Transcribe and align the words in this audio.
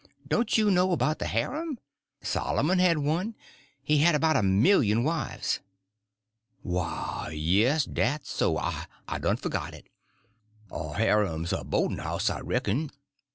Don't 0.27 0.57
you 0.57 0.71
know 0.71 0.93
about 0.93 1.19
the 1.19 1.27
harem? 1.27 1.77
Solomon 2.23 2.79
had 2.79 2.97
one; 2.97 3.35
he 3.83 3.99
had 3.99 4.15
about 4.15 4.35
a 4.35 4.41
million 4.41 5.03
wives." 5.03 5.59
"Why, 6.63 7.31
yes, 7.37 7.85
dat's 7.85 8.31
so; 8.31 8.57
I—I'd 8.57 9.21
done 9.21 9.37
forgot 9.37 9.75
it. 9.75 9.89
A 10.71 10.93
harem's 10.95 11.53
a 11.53 11.63
bo'd'n 11.63 11.99
house, 11.99 12.31
I 12.31 12.39
reck'n. 12.39 12.89